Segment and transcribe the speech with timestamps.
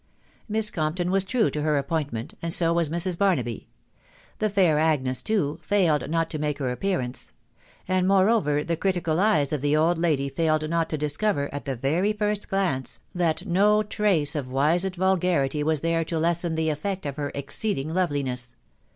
[0.49, 3.19] ••••••Miss Compton was true to her appointment, and so was Mrs.
[3.19, 3.67] Barnaby;
[4.39, 7.33] the fair Agnes, too, failed not to make her ap pearance;
[7.87, 11.75] and moreover the critical eyes of the old lady failed not to discover, at the
[11.75, 17.05] very first glance, that no trace of Wisett vulgarity was there to lessen the effect
[17.05, 18.55] of her exceeding loveli ness.